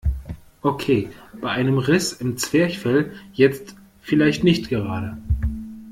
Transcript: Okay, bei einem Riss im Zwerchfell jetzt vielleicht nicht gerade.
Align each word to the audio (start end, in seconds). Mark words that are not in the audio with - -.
Okay, 0.63 1.09
bei 1.41 1.51
einem 1.51 1.77
Riss 1.77 2.11
im 2.11 2.35
Zwerchfell 2.35 3.11
jetzt 3.33 3.75
vielleicht 4.01 4.43
nicht 4.43 4.67
gerade. 4.67 5.15